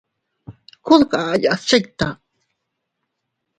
[0.85, 2.07] Kuu dkayas chikta.